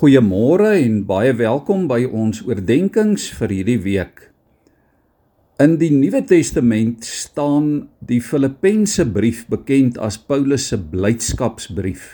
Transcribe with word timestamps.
Goeiemôre 0.00 0.78
en 0.80 1.02
baie 1.04 1.34
welkom 1.36 1.82
by 1.84 2.06
ons 2.08 2.38
oordeenkings 2.46 3.26
vir 3.36 3.52
hierdie 3.52 3.80
week. 3.84 4.22
In 5.60 5.74
die 5.76 5.90
Nuwe 5.92 6.22
Testament 6.24 7.04
staan 7.04 7.66
die 8.08 8.22
Filippense 8.24 9.04
brief 9.04 9.42
bekend 9.52 9.98
as 10.00 10.16
Paulus 10.16 10.70
se 10.70 10.78
blydskapsbrief. 10.80 12.06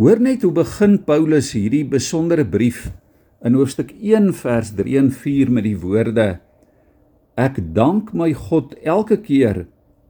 Hoor 0.00 0.24
net 0.24 0.46
hoe 0.48 0.54
begin 0.56 0.96
Paulus 1.04 1.50
hierdie 1.52 1.82
besondere 1.84 2.48
brief 2.48 2.86
in 3.44 3.60
hoofstuk 3.60 3.92
1 4.00 4.32
vers 4.40 4.72
3 4.80 4.96
en 5.02 5.12
4 5.12 5.52
met 5.52 5.68
die 5.68 5.76
woorde: 5.84 6.28
Ek 7.36 7.60
dank 7.76 8.16
my 8.16 8.32
God 8.32 8.72
elke 8.80 9.20
keer 9.28 9.66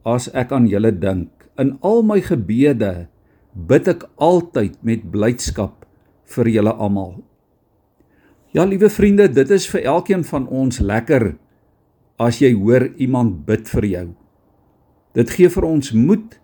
as 0.07 0.31
ek 0.31 0.55
aan 0.55 0.71
julle 0.71 0.95
dink. 0.95 1.51
In 1.59 1.75
al 1.83 1.99
my 1.99 2.23
gebede 2.23 3.09
bid 3.51 3.91
ek 3.91 4.07
altyd 4.15 4.79
met 4.87 5.09
blydskap 5.11 5.81
vir 6.31 6.47
julle 6.47 6.73
almal. 6.73 7.15
Ja, 8.51 8.65
liewe 8.65 8.89
vriende, 8.89 9.29
dit 9.31 9.49
is 9.49 9.67
vir 9.71 9.85
elkeen 9.87 10.23
van 10.27 10.47
ons 10.47 10.79
lekker 10.79 11.35
as 12.19 12.41
jy 12.41 12.51
hoor 12.53 12.89
iemand 12.99 13.45
bid 13.45 13.69
vir 13.71 13.85
jou. 13.87 14.07
Dit 15.15 15.31
gee 15.35 15.49
vir 15.49 15.67
ons 15.67 15.91
moed 15.95 16.37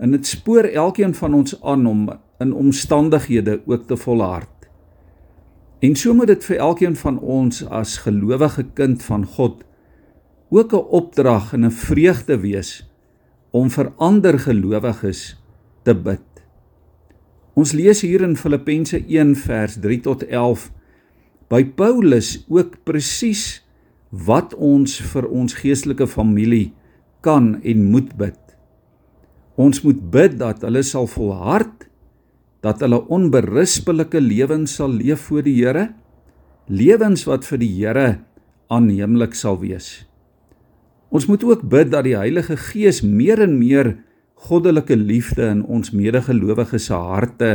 en 0.00 0.16
dit 0.16 0.26
spoor 0.26 0.64
elkeen 0.64 1.14
van 1.14 1.34
ons 1.34 1.56
aan 1.60 1.86
om 1.86 2.06
in 2.40 2.54
omstandighede 2.56 3.60
ook 3.66 3.86
te 3.88 3.96
volhard. 3.96 4.68
En 5.80 5.96
so 5.96 6.14
moet 6.14 6.32
dit 6.32 6.44
vir 6.44 6.60
elkeen 6.60 6.96
van 6.96 7.18
ons 7.20 7.62
as 7.68 7.98
gelowige 8.04 8.66
kind 8.76 9.02
van 9.02 9.24
God 9.24 9.64
ook 10.50 10.72
'n 10.72 10.86
opdrag 11.00 11.52
en 11.52 11.64
'n 11.64 11.70
vreugde 11.70 12.40
wees 12.40 12.90
om 13.50 13.70
vir 13.70 13.92
ander 13.96 14.38
gelowiges 14.38 15.36
te 15.82 15.94
bid. 15.94 16.29
Ons 17.58 17.72
lees 17.74 18.02
hier 18.06 18.22
in 18.22 18.36
Filippense 18.38 19.00
1 19.00 19.34
vers 19.42 19.74
3 19.82 19.98
tot 20.06 20.22
11 20.28 20.68
by 21.50 21.64
Paulus 21.76 22.36
ook 22.46 22.78
presies 22.86 23.62
wat 24.10 24.54
ons 24.54 24.98
vir 25.12 25.26
ons 25.26 25.56
geestelike 25.58 26.06
familie 26.10 26.70
kan 27.26 27.56
en 27.66 27.82
moet 27.90 28.12
bid. 28.18 28.38
Ons 29.60 29.82
moet 29.84 29.98
bid 30.12 30.38
dat 30.40 30.62
hulle 30.64 30.82
sal 30.86 31.08
volhard, 31.10 31.88
dat 32.64 32.80
hulle 32.84 33.02
onberispelike 33.12 34.20
lewens 34.22 34.76
sal 34.78 34.92
leef 34.94 35.26
voor 35.28 35.42
die 35.44 35.56
Here, 35.58 35.88
lewens 36.70 37.26
wat 37.28 37.44
vir 37.48 37.60
die 37.60 37.72
Here 37.80 38.08
aanneemlik 38.70 39.34
sal 39.34 39.58
wees. 39.60 40.06
Ons 41.10 41.26
moet 41.26 41.42
ook 41.44 41.64
bid 41.66 41.90
dat 41.90 42.06
die 42.06 42.14
Heilige 42.14 42.54
Gees 42.70 43.02
meer 43.02 43.42
en 43.42 43.58
meer 43.58 43.96
goddelike 44.46 44.96
liefde 44.96 45.48
in 45.52 45.62
ons 45.64 45.92
medegelowiges 45.92 46.88
se 46.88 46.96
harte 46.96 47.52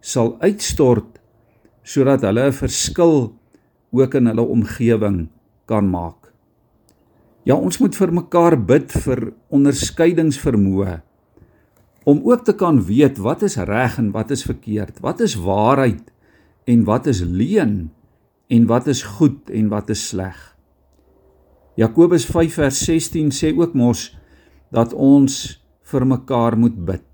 sal 0.00 0.36
uitstort 0.40 1.20
sodat 1.82 2.24
hulle 2.26 2.48
'n 2.48 2.52
verskil 2.52 3.32
ook 3.92 4.14
in 4.14 4.26
hulle 4.26 4.42
omgewing 4.42 5.28
kan 5.66 5.88
maak. 5.90 6.32
Ja, 7.44 7.54
ons 7.54 7.78
moet 7.78 7.96
vir 7.96 8.12
mekaar 8.12 8.56
bid 8.56 8.92
vir 8.92 9.32
onderskeidingsvermoë 9.50 11.00
om 12.04 12.20
ook 12.24 12.44
te 12.44 12.54
kan 12.54 12.82
weet 12.82 13.18
wat 13.18 13.42
is 13.42 13.56
reg 13.56 13.98
en 13.98 14.10
wat 14.10 14.30
is 14.30 14.42
verkeerd, 14.42 15.00
wat 15.00 15.20
is 15.20 15.34
waarheid 15.34 16.12
en 16.64 16.84
wat 16.84 17.06
is 17.06 17.20
leuen 17.20 17.92
en 18.48 18.66
wat 18.66 18.86
is 18.86 19.02
goed 19.02 19.50
en 19.50 19.68
wat 19.68 19.90
is 19.90 20.08
sleg. 20.08 20.56
Jakobus 21.74 22.26
5 22.26 22.54
vers 22.54 22.84
16 22.84 23.30
sê 23.30 23.52
ook 23.56 23.74
mos 23.74 24.10
dat 24.70 24.92
ons 24.92 25.61
vir 25.92 26.06
mekaar 26.08 26.56
moet 26.58 26.76
bid. 26.88 27.08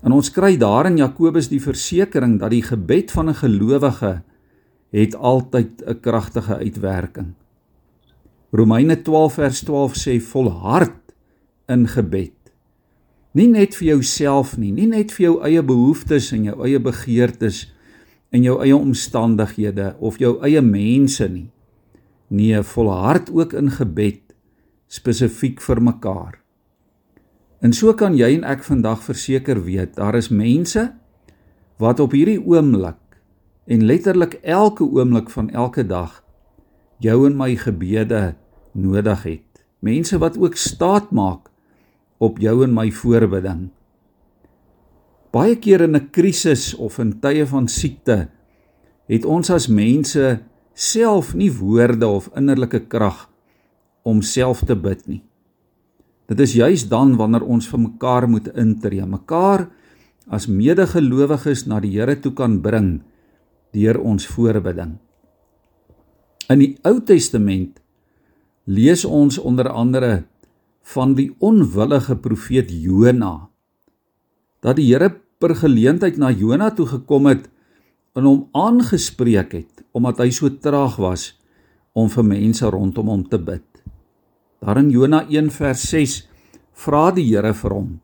En 0.00 0.14
ons 0.16 0.32
kry 0.32 0.54
daar 0.56 0.88
in 0.88 0.96
Jakobus 1.00 1.50
die 1.50 1.60
versekering 1.60 2.38
dat 2.40 2.54
die 2.54 2.64
gebed 2.64 3.10
van 3.12 3.28
'n 3.28 3.40
gelowige 3.42 4.22
het 4.90 5.14
altyd 5.14 5.82
'n 5.86 6.00
kragtige 6.00 6.56
uitwerking. 6.56 7.34
Romeine 8.50 9.02
12 9.02 9.34
vers 9.34 9.60
12 9.60 9.94
sê 9.94 10.20
volhard 10.20 11.14
in 11.68 11.86
gebed. 11.86 12.34
Nie 13.32 13.46
net 13.46 13.76
vir 13.76 13.86
jouself 13.86 14.56
nie, 14.58 14.72
nie 14.72 14.86
net 14.86 15.12
vir 15.12 15.24
jou 15.24 15.36
eie 15.46 15.62
behoeftes 15.62 16.32
en 16.32 16.44
jou 16.44 16.56
eie 16.66 16.80
begeertes 16.80 17.72
en 18.30 18.42
jou 18.42 18.56
eie 18.62 18.76
omstandighede 18.76 19.94
of 19.98 20.18
jou 20.18 20.40
eie 20.42 20.62
mense 20.62 21.28
nie. 21.28 21.50
Nee, 22.28 22.62
volhard 22.62 23.30
ook 23.30 23.52
in 23.52 23.70
gebed 23.70 24.34
spesifiek 24.90 25.60
vir 25.60 25.82
mekaar. 25.82 26.40
En 27.60 27.74
so 27.76 27.92
kan 27.92 28.16
jy 28.16 28.32
en 28.38 28.46
ek 28.48 28.64
vandag 28.64 29.02
verseker 29.04 29.60
weet, 29.66 29.98
daar 29.98 30.16
is 30.16 30.30
mense 30.32 30.86
wat 31.80 32.00
op 32.00 32.14
hierdie 32.16 32.40
oomblik 32.40 32.96
en 33.68 33.84
letterlik 33.84 34.38
elke 34.40 34.84
oomblik 34.84 35.28
van 35.32 35.50
elke 35.52 35.84
dag 35.84 36.22
jou 37.04 37.26
en 37.28 37.36
my 37.36 37.52
gebede 37.60 38.34
nodig 38.72 39.22
het. 39.28 39.64
Mense 39.80 40.18
wat 40.20 40.36
ook 40.40 40.56
staat 40.56 41.12
maak 41.12 41.48
op 42.20 42.40
jou 42.40 42.60
en 42.64 42.72
my 42.76 42.88
voorbidding. 42.92 43.68
Baie 45.32 45.56
keer 45.56 45.84
in 45.86 45.96
'n 45.96 46.10
krisis 46.10 46.74
of 46.74 46.98
in 46.98 47.20
tye 47.20 47.46
van 47.46 47.68
siekte 47.68 48.28
het 49.06 49.24
ons 49.24 49.50
as 49.50 49.68
mense 49.68 50.40
self 50.74 51.34
nie 51.34 51.52
woorde 51.52 52.06
of 52.06 52.30
innerlike 52.36 52.86
krag 52.88 53.28
om 54.02 54.22
self 54.22 54.64
te 54.64 54.76
bid 54.76 55.06
nie. 55.06 55.22
Dit 56.30 56.44
is 56.46 56.54
juis 56.54 56.86
dan 56.86 57.16
wanneer 57.18 57.42
ons 57.42 57.66
vir 57.66 57.80
mekaar 57.82 58.28
moet 58.30 58.46
intree, 58.54 59.02
mekaar 59.02 59.66
as 60.30 60.46
medegelowiges 60.46 61.64
na 61.66 61.80
die 61.82 61.96
Here 61.96 62.14
toe 62.22 62.30
kan 62.38 62.60
bring 62.62 63.00
deur 63.74 63.98
ons 63.98 64.28
voorbidding. 64.30 64.94
In 66.50 66.62
die 66.62 66.76
Ou 66.86 67.00
Testament 67.02 67.80
lees 68.70 69.02
ons 69.04 69.40
onder 69.42 69.72
andere 69.74 70.24
van 70.94 71.16
die 71.18 71.32
onwillige 71.42 72.14
profeet 72.22 72.70
Jona 72.70 73.50
dat 74.62 74.78
die 74.78 74.86
Here 74.86 75.10
per 75.42 75.56
geleentheid 75.58 76.18
na 76.20 76.30
Jona 76.30 76.70
toe 76.70 76.86
gekom 76.86 77.26
het 77.30 77.48
en 78.14 78.26
hom 78.28 78.40
aangespreek 78.54 79.54
het 79.56 79.82
omdat 79.96 80.22
hy 80.22 80.30
so 80.34 80.50
traag 80.62 80.94
was 81.02 81.32
om 81.98 82.06
vir 82.12 82.26
mense 82.26 82.70
rondom 82.70 83.10
hom 83.10 83.26
te 83.26 83.38
bid. 83.42 83.69
Daar 84.60 84.76
in 84.76 84.90
Jona 84.92 85.24
1 85.24 85.48
vers 85.56 85.82
6 85.88 86.28
vra 86.76 87.08
die 87.16 87.24
Here 87.30 87.54
vir 87.56 87.72
hom: 87.72 88.00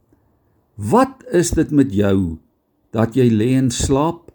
"Wat 0.77 1.25
is 1.29 1.51
dit 1.51 1.71
met 1.71 1.93
jou 1.93 2.39
dat 2.97 3.17
jy 3.17 3.29
lê 3.29 3.53
en 3.59 3.71
slaap? 3.71 4.33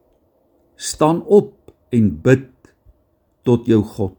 Staan 0.76 1.24
op 1.26 1.74
en 1.90 2.22
bid 2.22 2.50
tot 3.44 3.66
jou 3.66 3.82
God." 3.82 4.18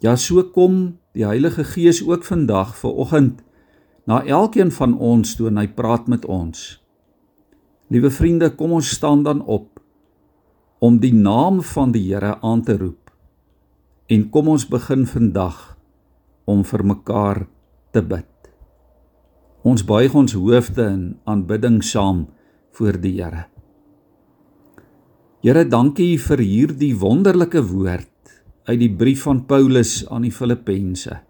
Ja, 0.00 0.16
so 0.16 0.42
kom 0.42 0.98
die 1.12 1.26
Heilige 1.26 1.64
Gees 1.64 2.00
ook 2.02 2.24
vandag 2.24 2.76
ver 2.76 2.96
oggend 2.96 3.42
na 4.06 4.24
elkeen 4.24 4.70
van 4.72 4.98
ons 4.98 5.36
toe 5.36 5.48
en 5.48 5.56
hy 5.56 5.66
praat 5.68 6.08
met 6.08 6.24
ons. 6.24 6.80
Liewe 7.90 8.10
vriende, 8.10 8.50
kom 8.50 8.72
ons 8.72 8.88
staan 8.88 9.22
dan 9.22 9.44
op 9.44 9.80
om 10.78 10.98
die 10.98 11.14
naam 11.14 11.60
van 11.62 11.92
die 11.92 12.08
Here 12.08 12.38
aan 12.40 12.62
te 12.62 12.76
roep. 12.76 13.10
En 14.06 14.30
kom 14.30 14.48
ons 14.48 14.64
begin 14.68 15.06
vandag 15.06 15.77
om 16.48 16.64
vir 16.64 16.84
mekaar 16.94 17.44
te 17.92 18.02
bid. 18.02 18.50
Ons 19.68 19.84
buig 19.84 20.14
ons 20.16 20.32
hoofde 20.38 20.84
in 20.88 21.04
aanbidding 21.28 21.82
saam 21.84 22.26
voor 22.78 22.96
die 23.02 23.18
Here. 23.18 23.46
Here, 25.44 25.64
dankie 25.68 26.16
vir 26.18 26.40
hierdie 26.42 26.94
wonderlike 26.98 27.60
woord 27.68 28.32
uit 28.68 28.78
die 28.80 28.90
brief 28.90 29.24
van 29.26 29.44
Paulus 29.48 30.02
aan 30.08 30.24
die 30.26 30.32
Filippense. 30.34 31.20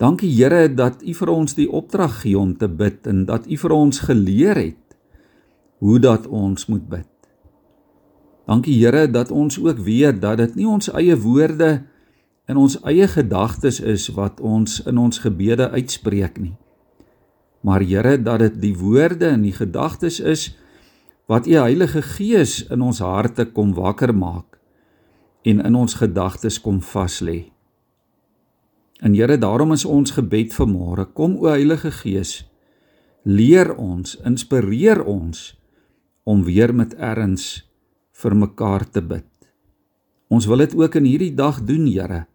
Dankie 0.00 0.30
Here 0.32 0.66
dat 0.72 1.04
U 1.04 1.14
vir 1.14 1.32
ons 1.32 1.56
die 1.58 1.68
opdrag 1.68 2.22
gee 2.22 2.38
om 2.38 2.54
te 2.56 2.68
bid 2.68 3.06
en 3.10 3.26
dat 3.28 3.46
U 3.46 3.56
vir 3.62 3.76
ons 3.76 4.02
geleer 4.08 4.60
het 4.60 4.98
hoe 5.80 5.98
dat 6.00 6.26
ons 6.26 6.66
moet 6.72 6.86
bid. 6.88 7.08
Dankie 8.48 8.78
Here 8.80 9.06
dat 9.10 9.30
ons 9.30 9.60
ook 9.60 9.78
weet 9.84 10.20
dat 10.22 10.40
dit 10.40 10.60
nie 10.60 10.68
ons 10.68 10.90
eie 10.96 11.16
woorde 11.16 11.70
in 12.50 12.58
ons 12.58 12.80
eie 12.88 13.06
gedagtes 13.08 13.78
is 13.80 14.08
wat 14.16 14.40
ons 14.42 14.80
in 14.90 14.98
ons 14.98 15.22
gebede 15.22 15.70
uitspreek 15.70 16.40
nie. 16.42 16.56
Maar 17.60 17.84
Here, 17.84 18.16
dat 18.18 18.40
dit 18.40 18.56
die 18.60 18.74
woorde 18.76 19.28
en 19.30 19.44
die 19.44 19.54
gedagtes 19.54 20.18
is 20.20 20.48
wat 21.30 21.46
U 21.46 21.54
Heilige 21.60 22.02
Gees 22.02 22.64
in 22.72 22.82
ons 22.82 22.98
harte 23.04 23.46
kom 23.54 23.74
wakker 23.76 24.14
maak 24.16 24.58
en 25.46 25.60
in 25.64 25.76
ons 25.78 25.94
gedagtes 26.00 26.58
kom 26.60 26.80
vas 26.82 27.20
lê. 27.20 27.52
En 29.00 29.14
Here, 29.14 29.38
daarom 29.38 29.72
is 29.72 29.84
ons 29.84 30.16
gebed 30.16 30.52
vanmôre, 30.56 31.06
kom 31.14 31.38
o 31.40 31.48
Heilige 31.52 31.92
Gees, 32.02 32.42
leer 33.24 33.72
ons, 33.76 34.16
inspireer 34.26 35.04
ons 35.04 35.52
om 36.24 36.42
weer 36.44 36.74
met 36.74 36.96
erns 36.96 37.62
vir 38.20 38.36
mekaar 38.36 38.84
te 38.90 39.00
bid. 39.00 39.28
Ons 40.30 40.46
wil 40.50 40.64
dit 40.66 40.76
ook 40.76 40.98
in 41.00 41.08
hierdie 41.08 41.34
dag 41.36 41.62
doen, 41.64 41.86
Here. 41.86 42.26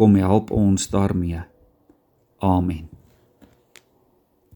Kom 0.00 0.14
help 0.16 0.48
ons 0.50 0.88
daarmee. 0.88 1.42
Amen. 2.38 2.99